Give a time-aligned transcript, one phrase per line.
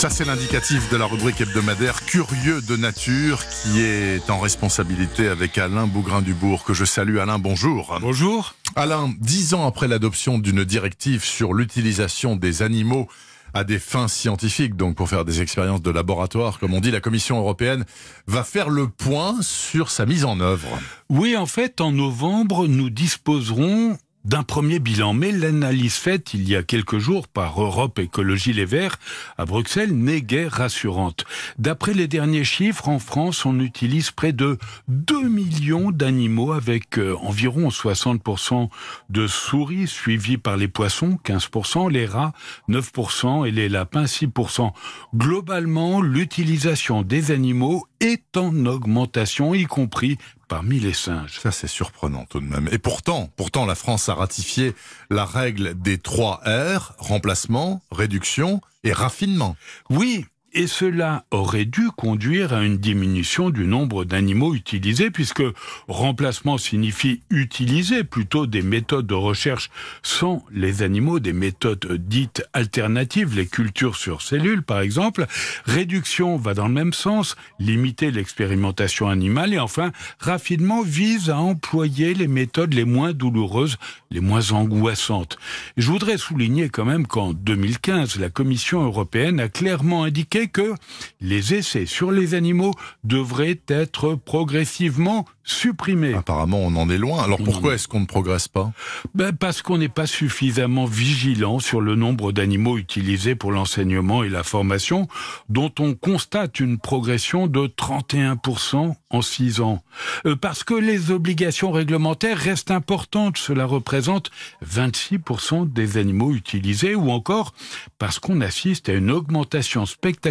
[0.00, 5.58] Ça, c'est l'indicatif de la rubrique hebdomadaire Curieux de nature qui est en responsabilité avec
[5.58, 7.18] Alain Bougrain-Dubourg, que je salue.
[7.18, 7.98] Alain, bonjour.
[8.00, 8.54] Bonjour.
[8.76, 13.08] Alain, dix ans après l'adoption d'une directive sur l'utilisation des animaux
[13.52, 17.02] à des fins scientifiques, donc pour faire des expériences de laboratoire, comme on dit, la
[17.02, 17.84] Commission européenne
[18.26, 20.78] va faire le point sur sa mise en œuvre.
[21.10, 26.56] Oui, en fait, en novembre, nous disposerons d'un premier bilan, mais l'analyse faite il y
[26.56, 28.98] a quelques jours par Europe Écologie Les Verts
[29.38, 31.24] à Bruxelles n'est guère rassurante.
[31.58, 37.16] D'après les derniers chiffres, en France, on utilise près de 2 millions d'animaux avec euh,
[37.22, 38.68] environ 60%
[39.08, 42.32] de souris suivis par les poissons, 15%, les rats,
[42.68, 44.72] 9% et les lapins, 6%.
[45.14, 50.18] Globalement, l'utilisation des animaux est en augmentation, y compris
[50.48, 51.38] parmi les singes.
[51.38, 52.68] Ça, c'est surprenant tout de même.
[52.72, 54.74] Et pourtant, pourtant, la France a ratifié
[55.10, 59.56] la règle des trois R, remplacement, réduction et raffinement.
[59.90, 65.42] Oui, et cela aurait dû conduire à une diminution du nombre d'animaux utilisés, puisque
[65.88, 69.70] remplacement signifie utiliser plutôt des méthodes de recherche
[70.02, 75.26] sans les animaux, des méthodes dites alternatives, les cultures sur cellules par exemple.
[75.64, 82.14] Réduction va dans le même sens, limiter l'expérimentation animale, et enfin, raffinement vise à employer
[82.14, 83.78] les méthodes les moins douloureuses,
[84.10, 85.38] les moins angoissantes.
[85.76, 90.74] Je voudrais souligner quand même qu'en 2015, la Commission européenne a clairement indiqué que
[91.20, 92.72] les essais sur les animaux
[93.04, 96.14] devraient être progressivement supprimés.
[96.14, 97.22] Apparemment, on en est loin.
[97.22, 98.72] Alors pourquoi est-ce qu'on ne progresse pas?
[99.14, 104.28] Ben Parce qu'on n'est pas suffisamment vigilant sur le nombre d'animaux utilisés pour l'enseignement et
[104.28, 105.08] la formation,
[105.48, 109.82] dont on constate une progression de 31% en 6 ans.
[110.26, 114.30] Euh, parce que les obligations réglementaires restent importantes, cela représente
[114.64, 117.54] 26% des animaux utilisés, ou encore
[117.98, 120.29] parce qu'on assiste à une augmentation spectaculaire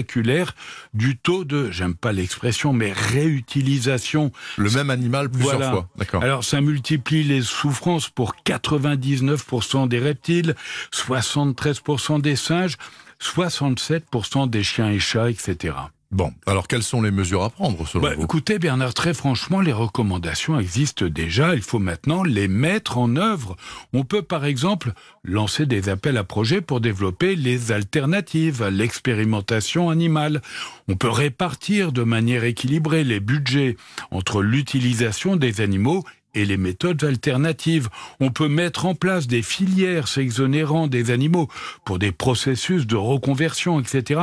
[0.93, 4.31] du taux de, j'aime pas l'expression, mais réutilisation.
[4.57, 5.89] Le même animal plusieurs fois.
[5.95, 6.23] D'accord.
[6.23, 10.55] Alors ça multiplie les souffrances pour 99% des reptiles,
[10.93, 12.77] 73% des singes,
[13.21, 15.73] 67% des chiens et chats, etc.
[16.11, 19.61] Bon, alors quelles sont les mesures à prendre selon bah, vous Écoutez Bernard, très franchement,
[19.61, 23.55] les recommandations existent déjà, il faut maintenant les mettre en œuvre.
[23.93, 24.93] On peut par exemple
[25.23, 30.41] lancer des appels à projets pour développer les alternatives à l'expérimentation animale.
[30.87, 33.77] On peut répartir de manière équilibrée les budgets
[34.09, 36.03] entre l'utilisation des animaux
[36.35, 37.89] et les méthodes alternatives.
[38.19, 41.47] On peut mettre en place des filières s'exonérant des animaux
[41.85, 44.21] pour des processus de reconversion, etc.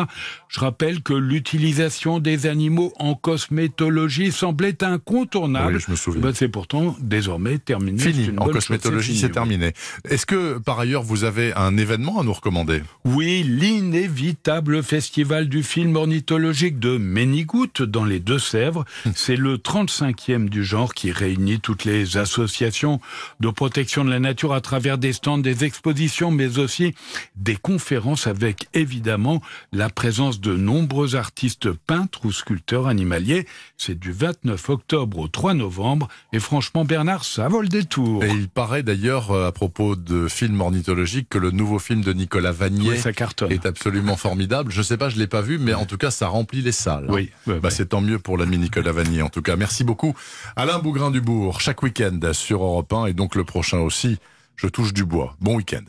[0.49, 5.77] Je rappelle que l'utilisation des animaux en cosmétologie semblait incontournable.
[5.77, 6.23] Oui, je me souviens.
[6.23, 7.99] Ben, c'est pourtant désormais terminé.
[7.99, 8.31] Fini.
[8.39, 9.73] En cosmétologie, c'est terminé.
[10.09, 12.83] Est-ce que, par ailleurs, vous avez un événement à nous recommander?
[13.05, 18.85] Oui, l'inévitable festival du film ornithologique de Ménigout dans les Deux-Sèvres.
[19.15, 23.01] c'est le 35e du genre qui réunit toutes les associations
[23.41, 26.95] de protection de la nature à travers des stands, des expositions, mais aussi
[27.37, 33.47] des conférences avec évidemment la présence de nombreux artistes peintres ou sculpteurs animaliers.
[33.77, 38.25] C'est du 29 octobre au 3 novembre et franchement Bernard, ça vole des tours.
[38.25, 42.13] Et il paraît d'ailleurs euh, à propos de films ornithologiques que le nouveau film de
[42.13, 43.01] Nicolas Vanier
[43.51, 44.73] est absolument formidable.
[44.73, 47.07] Je sais pas, je l'ai pas vu, mais en tout cas ça remplit les salles.
[47.09, 49.23] Oui, bah, c'est tant mieux pour l'ami Nicolas Vanier.
[49.23, 50.15] En tout cas, merci beaucoup,
[50.57, 51.61] Alain Bougrain Dubourg.
[51.61, 54.19] Chaque week-end sur Europe 1 et donc le prochain aussi.
[54.57, 55.37] Je touche du bois.
[55.41, 55.85] Bon week-end.